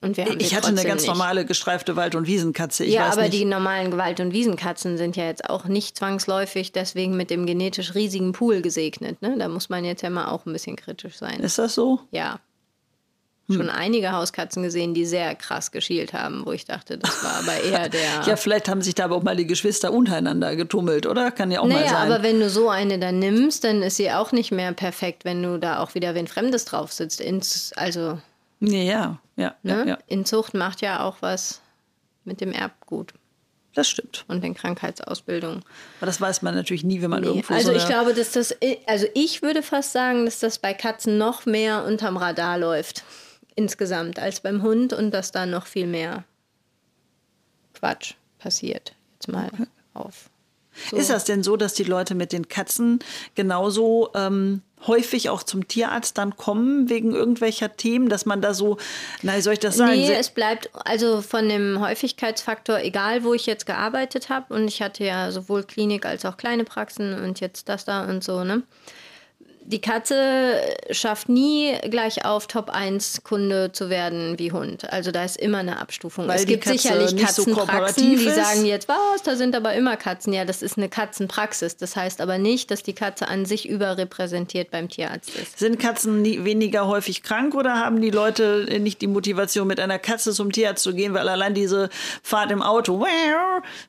[0.00, 1.08] Und wir haben ich hatte eine ganz nicht.
[1.08, 2.84] normale gestreifte Wald- und Wiesenkatze.
[2.84, 3.34] Ich ja, aber nicht.
[3.34, 7.94] die normalen Gewalt- und Wiesenkatzen sind ja jetzt auch nicht zwangsläufig deswegen mit dem genetisch
[7.96, 9.20] riesigen Pool gesegnet.
[9.22, 9.36] Ne?
[9.38, 11.40] Da muss man jetzt ja mal auch ein bisschen kritisch sein.
[11.40, 12.00] ist das so?
[12.10, 12.38] ja.
[13.48, 13.56] Hm.
[13.56, 17.62] Schon einige Hauskatzen gesehen, die sehr krass geschielt haben, wo ich dachte, das war aber
[17.62, 18.22] eher der.
[18.26, 21.30] Ja, vielleicht haben sich da aber auch mal die Geschwister untereinander getummelt, oder?
[21.30, 22.12] Kann ja auch mal naja, sein.
[22.12, 25.42] aber wenn du so eine dann nimmst, dann ist sie auch nicht mehr perfekt, wenn
[25.42, 27.22] du da auch wieder wen Fremdes drauf sitzt.
[27.22, 28.18] Ins, also,
[28.60, 29.78] ja, ja, ja, ne?
[29.78, 29.98] ja, ja.
[30.06, 31.62] Inzucht macht ja auch was
[32.24, 33.14] mit dem Erbgut
[33.74, 34.26] Das stimmt.
[34.28, 35.64] und den Krankheitsausbildungen.
[36.00, 38.32] Aber das weiß man natürlich nie, wenn man Nee, irgendwo also so ich glaube, dass
[38.32, 38.54] das,
[38.86, 43.04] also ich würde fast sagen, dass das bei Katzen noch mehr unterm Radar läuft
[43.58, 46.24] insgesamt als beim Hund und dass da noch viel mehr
[47.74, 48.94] Quatsch passiert.
[49.14, 49.50] Jetzt mal
[49.94, 50.30] auf.
[50.90, 50.96] So.
[50.96, 53.00] Ist das denn so, dass die Leute mit den Katzen
[53.34, 58.76] genauso ähm, häufig auch zum Tierarzt dann kommen wegen irgendwelcher Themen, dass man da so,
[59.22, 59.90] na, wie soll ich das sagen?
[59.90, 64.80] Nee, es bleibt also von dem Häufigkeitsfaktor, egal wo ich jetzt gearbeitet habe, und ich
[64.80, 68.62] hatte ja sowohl Klinik als auch kleine Praxen und jetzt das da und so, ne?
[69.70, 74.90] Die Katze schafft nie gleich auf Top 1 Kunde zu werden wie Hund.
[74.90, 76.26] Also da ist immer eine Abstufung.
[76.26, 79.74] Weil es gibt Katze sicherlich so Katzenpraxen, kooperativ die sagen jetzt, was, da sind aber
[79.74, 80.32] immer Katzen.
[80.32, 81.76] Ja, das ist eine Katzenpraxis.
[81.76, 85.58] Das heißt aber nicht, dass die Katze an sich überrepräsentiert beim Tierarzt ist.
[85.58, 89.98] Sind Katzen nie, weniger häufig krank oder haben die Leute nicht die Motivation, mit einer
[89.98, 91.90] Katze zum Tierarzt zu gehen, weil allein diese
[92.22, 93.04] Fahrt im Auto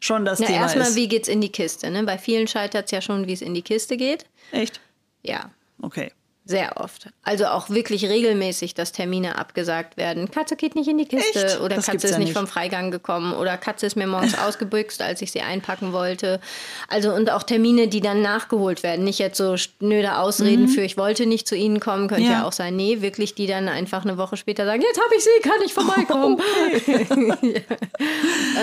[0.02, 0.98] schon das Na, Thema erstmal, ist?
[0.98, 1.90] wie geht's in die Kiste?
[1.90, 2.04] Ne?
[2.04, 4.26] Bei vielen scheitert es ja schon, wie es in die Kiste geht.
[4.52, 4.82] Echt?
[5.24, 5.52] Ja.
[5.82, 6.12] Okay.
[6.50, 7.10] Sehr oft.
[7.22, 10.32] Also auch wirklich regelmäßig, dass Termine abgesagt werden.
[10.32, 11.60] Katze geht nicht in die Kiste Echt?
[11.60, 15.04] oder Das Katze ist ja nicht vom Freigang gekommen oder Katze ist mir morgens ausgebüxt,
[15.04, 16.40] als ich sie einpacken wollte.
[16.88, 19.06] Also und auch Termine, die dann nachgeholt werden.
[19.06, 22.30] Nicht jetzt so schnöde Ausreden für ich wollte nicht zu Ihnen kommen, könnte ja.
[22.30, 22.36] Mhm.
[22.38, 22.48] Ja.
[22.48, 22.76] auch sein.
[22.76, 25.74] Nee, wirklich, die dann einfach eine Woche später sagen, jetzt habe ich sie, kann ich
[25.76, 26.42] vorbeikommen.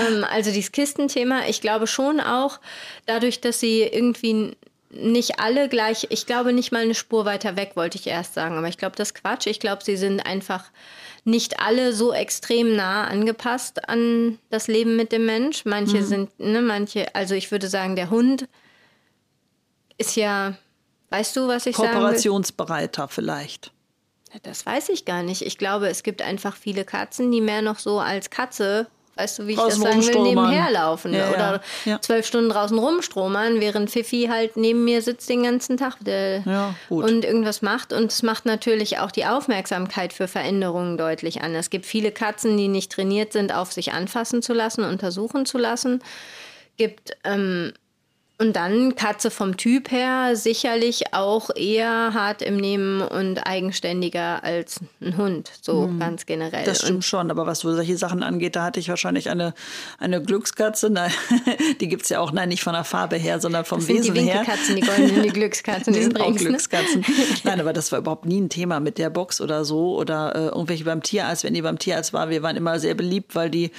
[0.09, 2.59] ähm, also dieses Kistenthema, ich glaube schon auch,
[3.07, 4.57] dadurch, dass sie irgendwie
[4.91, 8.57] nicht alle gleich, ich glaube nicht mal eine Spur weiter weg, wollte ich erst sagen,
[8.57, 9.47] aber ich glaube, das ist Quatsch.
[9.47, 10.65] Ich glaube, sie sind einfach
[11.25, 15.65] nicht alle so extrem nah angepasst an das Leben mit dem Mensch.
[15.65, 18.49] Manche sind, ne, manche, also ich würde sagen, der Hund
[19.99, 20.57] ist ja,
[21.11, 21.87] weißt du, was ich will?
[21.87, 23.73] Kooperationsbereiter vielleicht.
[24.43, 25.43] Das weiß ich gar nicht.
[25.43, 28.87] Ich glaube, es gibt einfach viele Katzen, die mehr noch so als Katze,
[29.17, 31.13] weißt du, wie ich Draußen das sagen will, nebenher laufen.
[31.15, 31.31] Ja.
[31.31, 32.01] Oder Ja.
[32.01, 37.25] zwölf Stunden draußen rumstromern, während Fifi halt neben mir sitzt den ganzen Tag Ja, und
[37.25, 37.93] irgendwas macht.
[37.93, 41.55] Und es macht natürlich auch die Aufmerksamkeit für Veränderungen deutlich an.
[41.55, 45.59] Es gibt viele Katzen, die nicht trainiert sind, auf sich anfassen zu lassen, untersuchen zu
[45.59, 46.03] lassen.
[46.77, 47.73] Gibt ähm,
[48.39, 54.81] und dann Katze vom Typ her sicherlich auch eher hart im Nehmen und eigenständiger als
[55.01, 56.65] ein Hund, so ganz generell.
[56.65, 59.55] Das und stimmt schon, aber was so solche Sachen angeht, da hatte ich wahrscheinlich eine,
[59.99, 60.91] eine Glückskatze.
[60.91, 61.11] Nein,
[61.81, 64.05] die gibt es ja auch, nein, nicht von der Farbe her, sondern vom das sind
[64.05, 64.41] die Wesen her.
[64.41, 66.43] Winkelkatzen, die goldenen, die Glückskatzen Die sind auch übrigens.
[66.43, 66.49] Ne?
[66.49, 67.05] Glückskatzen.
[67.45, 69.97] Nein, aber das war überhaupt nie ein Thema mit der Box oder so.
[69.97, 72.29] Oder äh, irgendwelche beim Tierarzt, wenn die beim Tierarzt war.
[72.29, 73.71] Wir waren immer sehr beliebt, weil die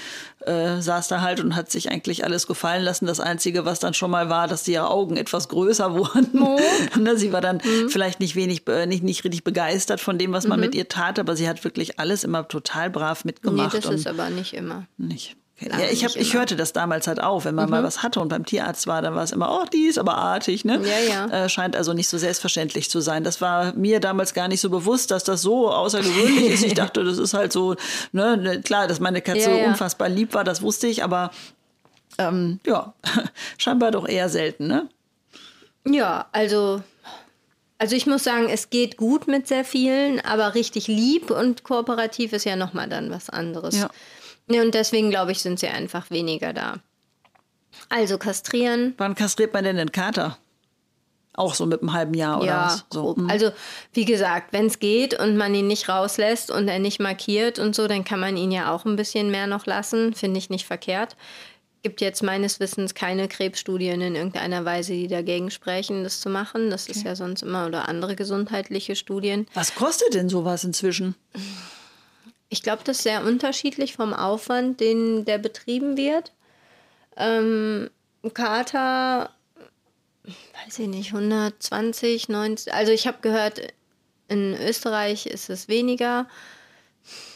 [0.45, 3.05] äh, saß da halt und hat sich eigentlich alles gefallen lassen.
[3.05, 6.45] Das Einzige, was dann schon mal war, dass ihre Augen etwas größer wurden.
[7.03, 7.89] ne, sie war dann Mhm.
[7.89, 11.36] vielleicht nicht wenig, nicht, nicht richtig begeistert von dem, was man mit ihr tat, aber
[11.36, 13.73] sie hat wirklich alles immer total brav Nee, mitgemacht.
[13.75, 14.86] das und ist aber nicht immer.
[14.97, 15.36] nicht.
[15.60, 18.19] Nein, Ja, ich, hab, ich hörte das damals halt auch, wenn man mal was hatte
[18.19, 20.65] und beim Tierarzt war, dann war es immer, oh, die ist aber artig.
[20.65, 20.79] Ne?
[20.83, 21.45] Ja, ja.
[21.45, 23.23] Äh, scheint also nicht so selbstverständlich zu sein.
[23.23, 26.63] Das war mir damals gar nicht so bewusst, dass das so außergewöhnlich ist.
[26.63, 27.75] Ich dachte, das ist halt so,
[28.12, 29.67] ne, ne, klar, dass meine Katze Ja, ja.
[29.69, 31.31] unfassbar lieb war, das wusste ich, aber
[32.17, 32.93] ähm, ja,
[33.58, 34.89] scheinbar doch eher selten, ne?
[35.86, 36.82] Ja, also,
[37.77, 42.34] also ich muss sagen, es geht gut mit sehr vielen, aber richtig lieb und kooperativ
[42.34, 43.77] ist ja nochmal dann was anderes.
[43.77, 43.89] Ja.
[44.47, 46.80] Und deswegen glaube ich, sind sie einfach weniger da.
[47.89, 50.38] Also kastrieren, Wann kastriert man denn den Kater?
[51.34, 52.86] Auch so mit einem halben Jahr oder ja, was?
[52.91, 53.01] So.
[53.01, 53.17] grob.
[53.17, 53.30] hm.
[53.30, 53.51] Also
[53.93, 57.75] wie gesagt, wenn es geht und man ihn nicht rauslässt und er nicht markiert und
[57.75, 60.13] so, dann kann man ihn ja auch ein bisschen mehr noch lassen.
[60.15, 61.15] Finde ich nicht verkehrt.
[61.88, 66.69] Gibt jetzt meines Wissens keine Krebsstudien in irgendeiner Weise, die dagegen sprechen, das zu machen.
[66.69, 69.47] Das ist ja sonst immer oder andere gesundheitliche Studien.
[69.54, 71.15] Was kostet denn sowas inzwischen?
[72.50, 76.34] Ich glaube, das ist sehr unterschiedlich vom Aufwand, den der betrieben wird.
[77.15, 77.89] Ähm,
[78.34, 79.30] Kater,
[80.26, 82.73] weiß ich nicht, 120, 90.
[82.73, 83.62] Also ich habe gehört,
[84.28, 86.28] in Österreich ist es weniger,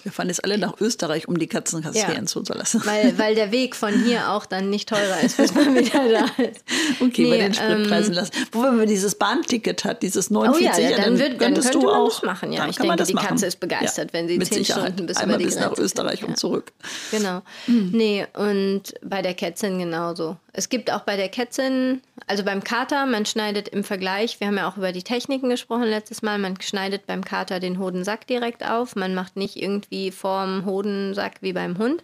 [0.03, 2.25] Wir fahren jetzt alle nach Österreich, um die Katzen kastrieren Ja.
[2.25, 2.81] zu lassen.
[2.85, 6.25] weil, weil der Weg von hier auch dann nicht teurer ist, bis man wieder da
[6.43, 6.63] ist.
[6.99, 8.31] Okay, bei Nee, den Spritpreisen lassen.
[8.51, 11.71] Wo wenn man dieses Bahnticket hat, dieses Oh 49, ja, ja, dann, wird, dann könntest
[11.71, 12.51] könnte du man auch das machen.
[12.51, 13.27] Ja, ich denke, die machen.
[13.27, 14.65] Katze ist begeistert, wenn sie zehn.
[14.65, 16.35] Stunden bis Einmal über die bis nach Österreich fährt, und ja.
[16.37, 16.71] zurück.
[17.11, 17.41] Genau.
[17.67, 20.37] Nee, und bei der Kätzin genauso.
[20.53, 24.57] Es gibt auch bei der Kätzin, also beim Kater, man schneidet im Vergleich, wir haben
[24.57, 28.65] ja auch über die Techniken gesprochen letztes Mal, man schneidet beim Kater den Hodensack direkt
[28.65, 28.95] auf.
[28.95, 32.03] Man macht nicht irgendwie vorm Hodensack wie beim Hund.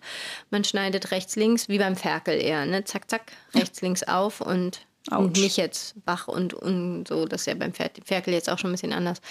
[0.50, 2.84] Man schneidet rechts, links, wie beim Ferkel eher, ne?
[2.84, 7.26] Zack, zack, rechts, links auf und, und nicht jetzt wach und, und so.
[7.26, 9.22] Das ist ja beim Fer Ferkel jetzt auch schon ein bisschen anders.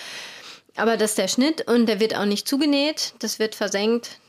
[0.77, 3.14] Aber das ist der Schnitt und der wird auch nicht zugenäht.
[3.20, 4.20] Das wird versenkt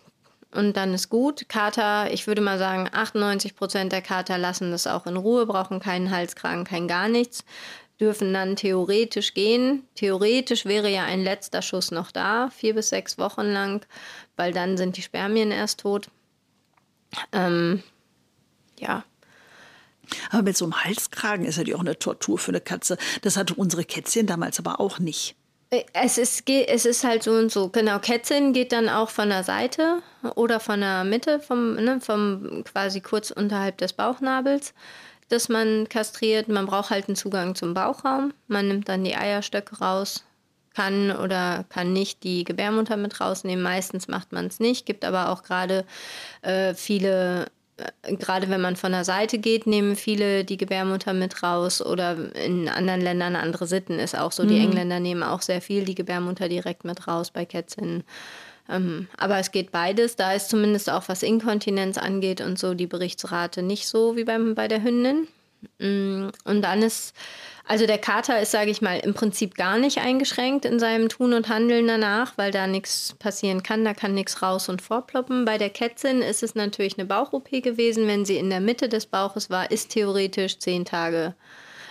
[0.53, 1.49] und dann ist gut.
[1.49, 5.79] Kater, ich würde mal sagen, 98 Prozent der Kater lassen das auch in Ruhe, brauchen
[5.79, 7.43] keinen Halskragen, kein gar nichts,
[7.99, 9.83] dürfen dann theoretisch gehen.
[9.95, 13.85] Theoretisch wäre ja ein letzter Schuss noch da, vier bis sechs Wochen lang,
[14.35, 16.09] weil dann sind die Spermien erst tot.
[17.31, 17.83] Ähm,
[18.79, 19.03] ja,
[20.31, 22.97] Aber mit so einem Halskragen ist ja die auch eine Tortur für eine Katze.
[23.21, 25.35] Das hatte unsere Kätzchen damals aber auch nicht.
[25.69, 27.67] Es ist, es ist halt so und so.
[27.69, 30.01] Genau, Kätzin geht dann auch von der Seite
[30.35, 34.73] oder von der Mitte, vom, ne, vom quasi kurz unterhalb des Bauchnabels,
[35.27, 36.47] dass man kastriert.
[36.47, 38.33] Man braucht halt einen Zugang zum Bauchraum.
[38.47, 40.23] Man nimmt dann die Eierstöcke raus,
[40.73, 43.63] kann oder kann nicht die Gebärmutter mit rausnehmen.
[43.63, 44.85] Meistens macht man es nicht.
[44.85, 45.85] Gibt aber auch gerade
[46.43, 47.45] äh, viele äh,
[48.03, 52.69] gerade wenn man von der Seite geht, nehmen viele die Gebärmutter mit raus oder in
[52.69, 54.45] anderen Ländern andere Sitten ist auch so.
[54.45, 58.03] Die Engländer nehmen auch sehr viel die Gebärmutter direkt mit raus bei Kätzinnen.
[58.69, 60.15] Ähm, aber es geht beides.
[60.15, 64.55] Da ist zumindest auch was Inkontinenz angeht und so die Berichtsrate nicht so wie beim,
[64.55, 65.27] bei der Hündin.
[65.79, 67.15] Mm, und dann ist,
[67.65, 71.33] also der Kater ist, sage ich mal, im Prinzip gar nicht eingeschränkt in seinem Tun
[71.33, 75.45] und Handeln danach, weil da nichts passieren kann, da kann nichts raus und vorploppen.
[75.45, 78.07] Bei der Kätzin ist es natürlich eine Bauch-OP gewesen.
[78.07, 81.35] Wenn sie in der Mitte des Bauches war, ist theoretisch zehn Tage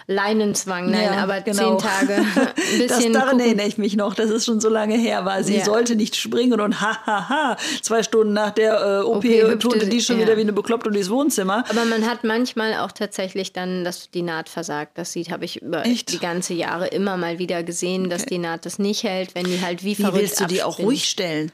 [0.09, 1.77] Leinenzwang, nein, ja, aber genau.
[1.77, 2.25] zehn Tage.
[2.79, 3.40] Das, daran gucken.
[3.40, 5.42] erinnere ich mich noch, dass es schon so lange her war.
[5.42, 5.64] Sie ja.
[5.64, 9.87] sollte nicht springen und hahaha, ha, ha, zwei Stunden nach der äh, OP, OP tute
[9.87, 10.27] die schon ja.
[10.27, 11.64] wieder wie eine Bekloppte durchs Wohnzimmer.
[11.69, 14.99] Aber man hat manchmal auch tatsächlich dann, dass die Naht versagt.
[14.99, 16.12] Das sieht, habe ich über Echt?
[16.12, 18.11] die ganze Jahre immer mal wieder gesehen, okay.
[18.11, 20.62] dass die Naht das nicht hält, wenn die halt wie, wie verrückt willst du die
[20.62, 21.53] auch ruhig stellen?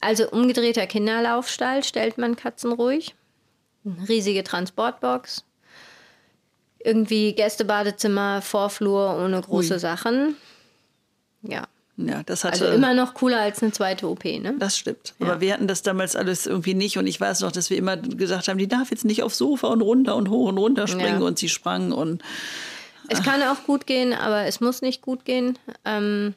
[0.00, 3.14] Also umgedrehter Kinderlaufstall stellt man Katzen ruhig.
[3.84, 5.44] Eine riesige Transportbox
[6.84, 9.78] irgendwie Gästebadezimmer, Vorflur ohne große Ui.
[9.78, 10.36] Sachen.
[11.42, 11.64] Ja.
[11.96, 14.54] Ja, das hatte, also immer noch cooler als eine zweite OP, ne?
[14.58, 15.14] Das stimmt.
[15.18, 15.26] Ja.
[15.26, 16.96] Aber wir hatten das damals alles irgendwie nicht.
[16.96, 19.68] Und ich weiß noch, dass wir immer gesagt haben, die darf jetzt nicht aufs Sofa
[19.68, 21.20] und runter und hoch und runter springen.
[21.20, 21.26] Ja.
[21.26, 22.22] Und sie sprang und.
[23.08, 25.58] Es kann auch gut gehen, aber es muss nicht gut gehen.
[25.84, 26.34] Ähm,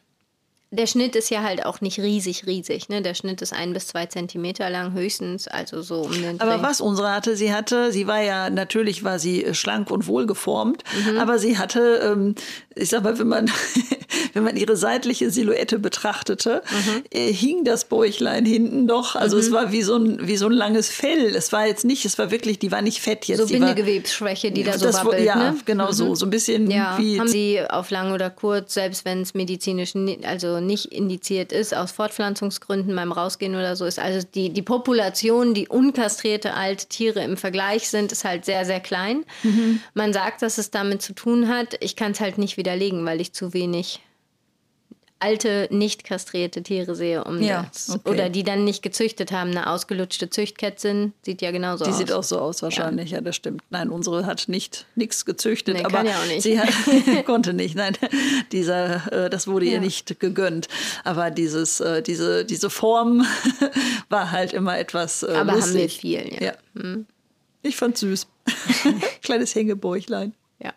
[0.74, 2.90] der Schnitt ist ja halt auch nicht riesig, riesig.
[2.90, 3.04] Ne?
[3.04, 6.42] Der Schnitt ist ein bis zwei Zentimeter lang höchstens, also so um den.
[6.42, 10.84] Aber was unsere hatte, sie hatte, sie war ja natürlich war sie schlank und wohlgeformt,
[11.06, 11.20] mhm.
[11.20, 12.34] aber sie hatte, ähm,
[12.74, 13.52] ich sag mal, wenn man
[14.34, 17.04] wenn man ihre seitliche Silhouette betrachtete, mhm.
[17.12, 19.16] äh, hing das Bäuchlein hinten doch.
[19.16, 19.42] Also mhm.
[19.42, 21.36] es war wie so ein wie so ein langes Fell.
[21.36, 23.40] Es war jetzt nicht, es war wirklich, die war nicht fett jetzt.
[23.40, 25.58] So Bindegewebsschwäche, die da so das, wabbelt, Ja, ne?
[25.66, 26.16] genau so, mhm.
[26.16, 26.98] so ein bisschen ja.
[26.98, 27.20] wie.
[27.20, 31.92] Haben sie auf lang oder kurz, selbst wenn es medizinisch, also nicht indiziert ist, aus
[31.92, 37.38] Fortpflanzungsgründen beim Rausgehen oder so, ist also die, die Population, die unkastrierte alte Tiere im
[37.38, 39.26] Vergleich sind, ist halt sehr, sehr klein.
[39.44, 39.82] Mhm.
[39.94, 41.76] Man sagt, dass es damit zu tun hat.
[41.80, 44.02] Ich kann es halt nicht widerlegen, weil ich zu wenig
[45.24, 47.90] alte, nicht kastrierte Tiere sehe, um ja, das.
[47.90, 48.10] Okay.
[48.10, 49.52] Oder die dann nicht gezüchtet haben.
[49.52, 51.98] Eine ausgelutschte Züchtkätzin sieht ja genauso die aus.
[51.98, 53.62] Die sieht auch so aus, wahrscheinlich, ja, ja das stimmt.
[53.70, 56.42] Nein, unsere hat nicht nichts gezüchtet, nee, aber ja auch nicht.
[56.42, 56.70] sie hat,
[57.26, 57.76] konnte nicht.
[57.76, 57.98] Nein,
[58.52, 60.68] dieser, äh, das wurde ihr nicht gegönnt.
[61.04, 63.26] Aber dieses, äh, diese, diese Form
[64.10, 65.24] war halt immer etwas.
[65.24, 65.70] Äh, aber lustig.
[65.70, 66.54] haben wir viel, ja.
[66.76, 67.06] Hm.
[67.62, 68.28] Ich fand süß.
[69.22, 70.34] Kleines Hängebäuchlein.
[70.60, 70.74] Ja.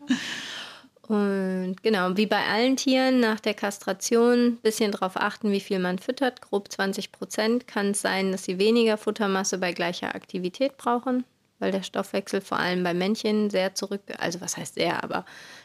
[1.08, 5.78] Und genau, wie bei allen Tieren nach der Kastration ein bisschen darauf achten, wie viel
[5.78, 6.40] man füttert.
[6.40, 11.24] Grob 20 Prozent kann es sein, dass sie weniger Futtermasse bei gleicher Aktivität brauchen,
[11.60, 15.24] weil der Stoffwechsel vor allem bei Männchen sehr zurück, also was heißt sehr, aber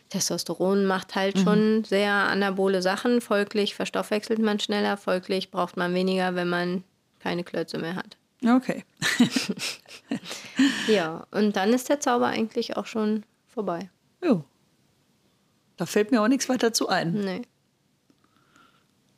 [0.10, 1.44] Testosteron macht halt mhm.
[1.44, 3.22] schon sehr anabole Sachen.
[3.22, 6.84] Folglich verstoffwechselt man schneller, folglich braucht man weniger, wenn man
[7.20, 8.18] keine Klötze mehr hat.
[8.44, 8.84] Okay.
[10.88, 13.90] ja, und dann ist der Zauber eigentlich auch schon vorbei.
[14.24, 14.44] Jo.
[15.82, 17.12] Da fällt mir auch nichts weiter zu ein.
[17.12, 17.42] Nee.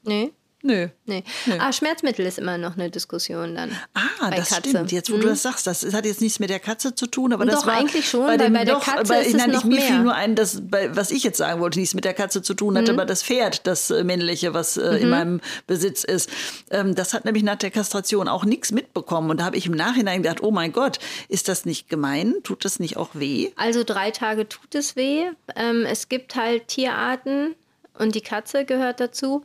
[0.03, 0.33] Nee.
[0.65, 0.87] Nö.
[1.05, 1.25] Nee.
[1.45, 1.57] Nö.
[1.59, 3.77] Ah, Schmerzmittel ist immer noch eine Diskussion dann.
[3.93, 4.69] Ah, das Katze.
[4.69, 4.93] stimmt.
[4.93, 5.21] Jetzt, wo mhm.
[5.21, 7.67] du das sagst, das hat jetzt nichts mit der Katze zu tun, aber das doch,
[7.67, 9.75] war eigentlich schon, bei, dem, bei der doch, Katze bei, ist nein, es noch mir
[9.75, 9.87] mehr.
[9.87, 12.53] fiel nur ein, dass, bei, was ich jetzt sagen wollte, nichts mit der Katze zu
[12.53, 12.99] tun hatte, mhm.
[12.99, 14.97] aber das Pferd, das äh, männliche, was äh, mhm.
[14.99, 16.29] in meinem Besitz ist,
[16.71, 19.31] ähm, das hat nämlich nach der Kastration auch nichts mitbekommen.
[19.31, 22.35] Und da habe ich im Nachhinein gedacht, oh mein Gott, ist das nicht gemein?
[22.43, 23.51] Tut das nicht auch weh?
[23.57, 25.25] Also drei Tage tut es weh.
[25.57, 27.53] Ähm, es gibt halt Tierarten
[27.99, 29.43] und die Katze gehört dazu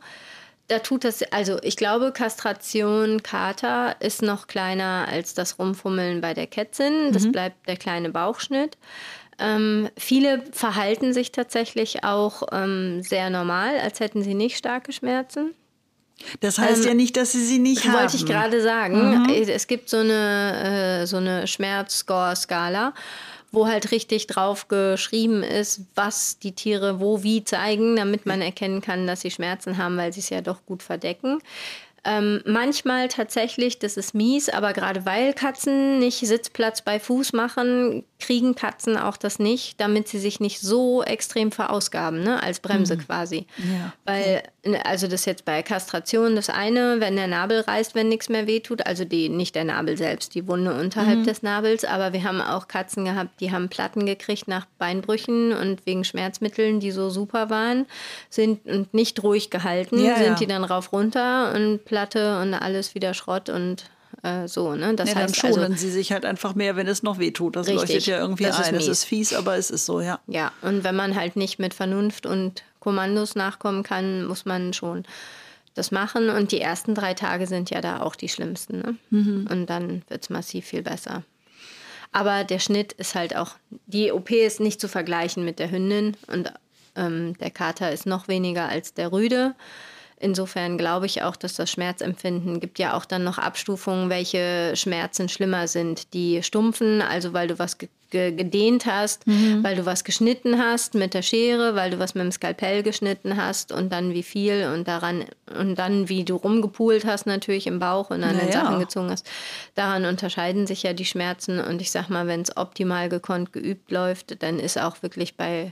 [0.69, 6.33] da tut das, also ich glaube, Kastration Kater ist noch kleiner als das Rumfummeln bei
[6.33, 7.11] der Kätzin.
[7.11, 7.31] Das mhm.
[7.31, 8.77] bleibt der kleine Bauchschnitt.
[9.39, 15.55] Ähm, viele verhalten sich tatsächlich auch ähm, sehr normal, als hätten sie nicht starke Schmerzen.
[16.41, 18.03] Das heißt ähm, ja nicht, dass sie sie nicht wollte haben.
[18.03, 19.23] Wollte ich gerade sagen.
[19.23, 19.29] Mhm.
[19.29, 22.93] Es gibt so eine, äh, so eine Schmerzscore-Skala
[23.51, 28.81] wo halt richtig drauf geschrieben ist, was die Tiere wo wie zeigen, damit man erkennen
[28.81, 31.39] kann, dass sie Schmerzen haben, weil sie es ja doch gut verdecken.
[32.05, 38.05] Ähm, manchmal tatsächlich, das ist mies, aber gerade weil Katzen nicht Sitzplatz bei Fuß machen,
[38.19, 42.43] kriegen Katzen auch das nicht, damit sie sich nicht so extrem verausgaben, ne?
[42.43, 43.05] als Bremse mhm.
[43.05, 43.47] quasi.
[43.57, 43.93] Ja.
[44.05, 48.27] Weil, ne, also das jetzt bei Kastration das eine, wenn der Nabel reißt, wenn nichts
[48.27, 51.23] mehr wehtut, also die, nicht der Nabel selbst, die Wunde unterhalb mhm.
[51.23, 55.85] des Nabels, aber wir haben auch Katzen gehabt, die haben Platten gekriegt nach Beinbrüchen und
[55.85, 57.85] wegen Schmerzmitteln, die so super waren,
[58.29, 60.35] sind und nicht ruhig gehalten, ja, sind ja.
[60.35, 63.85] die dann rauf runter und Platte und alles wieder Schrott und
[64.23, 64.95] äh, so, ne?
[64.95, 67.55] Das ja, heißt, dann schonen also, sie sich halt einfach mehr, wenn es noch wehtut.
[67.55, 68.75] Das richtig, leuchtet ja irgendwie das ein.
[68.75, 70.19] Es ist fies, aber es ist so, ja.
[70.27, 75.03] Ja, und wenn man halt nicht mit Vernunft und Kommandos nachkommen kann, muss man schon
[75.75, 76.29] das machen.
[76.29, 78.79] Und die ersten drei Tage sind ja da auch die schlimmsten.
[78.79, 78.95] Ne?
[79.09, 79.47] Mhm.
[79.49, 81.23] Und dann wird es massiv viel besser.
[82.11, 83.51] Aber der Schnitt ist halt auch,
[83.85, 86.51] die OP ist nicht zu vergleichen mit der Hündin und
[86.95, 89.55] ähm, der Kater ist noch weniger als der Rüde.
[90.21, 95.29] Insofern glaube ich auch, dass das Schmerzempfinden gibt ja auch dann noch Abstufungen, welche Schmerzen
[95.29, 96.13] schlimmer sind.
[96.13, 99.63] Die stumpfen, also weil du was ge gedehnt hast, mhm.
[99.63, 103.37] weil du was geschnitten hast mit der Schere, weil du was mit dem Skalpell geschnitten
[103.37, 105.25] hast und dann wie viel und daran
[105.57, 108.45] und dann wie du rumgepult hast natürlich im Bauch und an naja.
[108.45, 109.29] den Sachen gezogen hast.
[109.75, 113.91] Daran unterscheiden sich ja die Schmerzen und ich sag mal, wenn es optimal gekonnt geübt
[113.91, 115.71] läuft, dann ist auch wirklich bei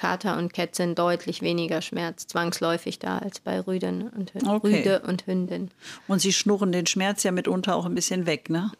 [0.00, 4.78] Kater und Kätzchen deutlich weniger Schmerz zwangsläufig da als bei Rüden und okay.
[4.78, 5.70] Rüde und Hündin.
[6.08, 8.72] Und sie schnurren den Schmerz ja mitunter auch ein bisschen weg, ne?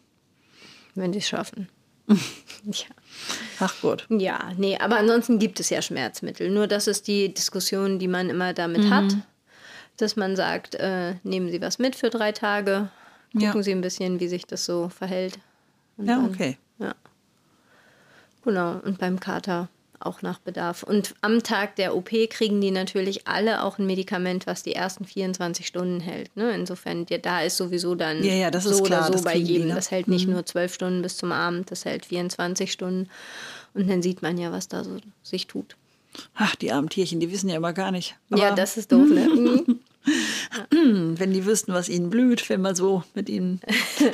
[0.94, 1.68] Wenn sie es schaffen.
[2.08, 2.86] ja.
[3.58, 4.06] Ach gut.
[4.08, 6.48] Ja, nee, aber ansonsten gibt es ja Schmerzmittel.
[6.48, 8.90] Nur das ist die Diskussion, die man immer damit mhm.
[8.90, 9.16] hat,
[9.98, 12.88] dass man sagt, äh, nehmen Sie was mit für drei Tage,
[13.34, 13.62] gucken ja.
[13.62, 15.38] Sie ein bisschen, wie sich das so verhält.
[15.98, 16.56] Und ja, dann, okay.
[16.78, 16.94] Ja.
[18.42, 19.68] Genau, und beim Kater
[20.00, 20.82] auch nach Bedarf.
[20.82, 25.04] Und am Tag der OP kriegen die natürlich alle auch ein Medikament, was die ersten
[25.04, 26.34] 24 Stunden hält.
[26.36, 26.52] Ne?
[26.52, 29.62] Insofern, ja, da ist sowieso dann ja, ja, so klar, oder so bei jedem.
[29.62, 29.74] Die, ne?
[29.74, 30.34] Das hält nicht mhm.
[30.34, 33.08] nur 12 Stunden bis zum Abend, das hält 24 Stunden.
[33.74, 35.76] Und dann sieht man ja, was da so sich tut.
[36.34, 38.16] Ach, die armen Tierchen, die wissen ja immer gar nicht.
[38.30, 39.64] Aber ja, das ist doof, ne?
[40.72, 41.18] Mhm.
[41.18, 43.60] Wenn die wüssten, was ihnen blüht, wenn man so mit ihnen.
[44.00, 44.08] na,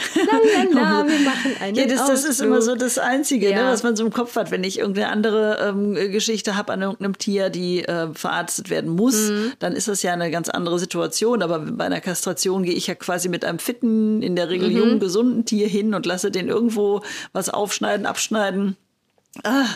[0.72, 3.64] na, na, wir machen einen ja, das, das ist immer so das Einzige, ne, ja.
[3.64, 4.50] ne, was man so im Kopf hat.
[4.50, 9.30] Wenn ich irgendeine andere ähm, Geschichte habe an irgendeinem Tier, die äh, verarztet werden muss,
[9.30, 9.52] mhm.
[9.58, 11.42] dann ist das ja eine ganz andere Situation.
[11.42, 14.76] Aber bei einer Kastration gehe ich ja quasi mit einem fitten, in der Regel mhm.
[14.76, 18.76] jungen, gesunden Tier hin und lasse den irgendwo was aufschneiden, abschneiden.
[19.44, 19.66] Ah,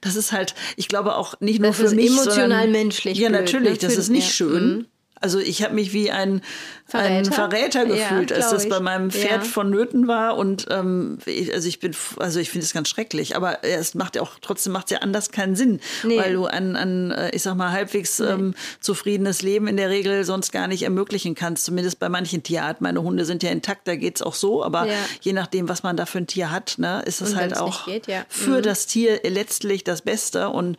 [0.00, 3.18] das ist halt, ich glaube auch nicht nur das für mich, emotional sondern, menschlich.
[3.18, 3.88] Ja, blöd, natürlich, ne?
[3.88, 4.32] das ist nicht ja.
[4.32, 4.76] schön.
[4.76, 4.86] Mhm.
[5.20, 6.42] Also ich habe mich wie ein
[6.86, 9.48] Verräter, ein Verräter gefühlt, ja, als das bei meinem Pferd ja.
[9.50, 10.36] vonnöten war.
[10.36, 13.36] Und ähm, ich, also ich bin, also ich finde es ganz schrecklich.
[13.36, 16.18] Aber es macht ja auch trotzdem macht ja anders keinen Sinn, nee.
[16.18, 18.26] weil du ein, ein, äh, ich sag mal, halbwegs nee.
[18.26, 21.64] ähm, zufriedenes Leben in der Regel sonst gar nicht ermöglichen kannst.
[21.64, 22.84] Zumindest bei manchen Tierarten.
[22.84, 24.64] Meine Hunde sind ja intakt, da geht es auch so.
[24.64, 24.94] Aber ja.
[25.20, 28.06] je nachdem, was man da für ein Tier hat, ne, ist es halt auch geht,
[28.28, 28.62] für mhm.
[28.62, 30.48] das Tier letztlich das Beste.
[30.48, 30.78] Und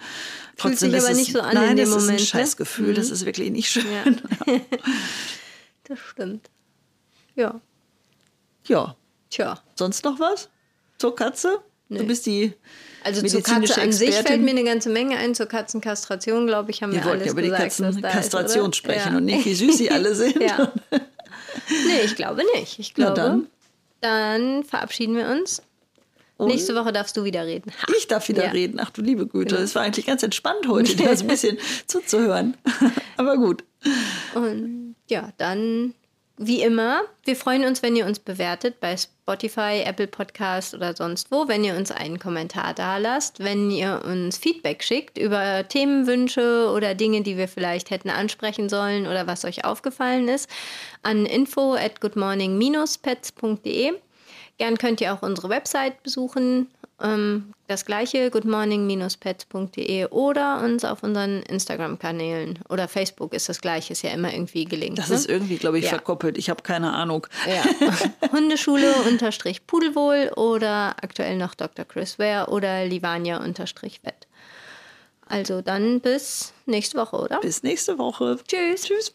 [0.60, 2.20] Trotzdem Fühlt sich aber es, nicht so an nein, in dem das Moment.
[2.20, 2.94] ist ein Scheißgefühl, ne?
[2.94, 3.86] das ist wirklich nicht schön.
[4.46, 4.60] Ja.
[5.86, 6.50] das stimmt.
[7.36, 7.62] Ja.
[8.66, 8.96] Ja.
[9.30, 9.62] Tja.
[9.76, 10.50] Sonst noch was
[10.98, 11.60] zur Katze?
[11.88, 12.00] Nee.
[12.00, 12.54] Du bist die
[13.04, 15.34] also zur Katze an sich fällt mir eine ganze Menge ein.
[15.34, 19.18] Zur Katzenkastration, glaube ich, haben wir, wir alles über die Katzenkastration sprechen ja.
[19.18, 20.42] und nicht, wie süß sie alle sind.
[20.42, 20.72] ja.
[20.92, 22.80] Nee, ich glaube nicht.
[22.80, 23.48] Ich glaube, dann.
[24.02, 25.62] dann verabschieden wir uns
[26.40, 27.70] und Nächste Woche darfst du wieder reden.
[27.70, 27.94] Ha.
[27.98, 28.52] Ich darf wieder ja.
[28.52, 28.80] reden.
[28.82, 29.76] Ach du liebe Güte, es genau.
[29.76, 32.56] war eigentlich ganz entspannt heute, dir so ein bisschen zuzuhören.
[33.18, 33.66] Aber gut.
[34.36, 35.94] Und ja, dann
[36.38, 41.30] wie immer, wir freuen uns, wenn ihr uns bewertet bei Spotify, Apple Podcast oder sonst
[41.30, 46.72] wo, wenn ihr uns einen Kommentar da lasst, wenn ihr uns Feedback schickt über Themenwünsche
[46.74, 50.50] oder Dinge, die wir vielleicht hätten ansprechen sollen oder was euch aufgefallen ist,
[51.04, 53.92] an info at goodmorning-pets.de.
[54.60, 56.68] Gern könnt ihr auch unsere Website besuchen.
[57.02, 64.02] Ähm, das gleiche, goodmorning-pets.de oder uns auf unseren Instagram-Kanälen oder Facebook ist das gleiche, ist
[64.02, 64.98] ja immer irgendwie gelingt.
[64.98, 65.16] Das ne?
[65.16, 65.92] ist irgendwie, glaube ich, ja.
[65.92, 66.38] verkoppelt.
[66.38, 67.26] Ich habe keine Ahnung.
[67.48, 67.64] Ja.
[68.34, 71.86] Hundeschule unterstrich Pudelwohl oder aktuell noch Dr.
[71.86, 74.28] Chris Ware oder Livania unterstrich Wett.
[75.26, 77.40] Also dann bis nächste Woche, oder?
[77.40, 78.40] Bis nächste Woche.
[78.46, 78.82] Tschüss.
[78.82, 79.14] Tschüss.